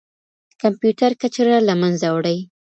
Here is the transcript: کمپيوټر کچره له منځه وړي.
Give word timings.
کمپيوټر 0.61 1.11
کچره 1.21 1.55
له 1.67 1.73
منځه 1.81 2.07
وړي. 2.15 2.37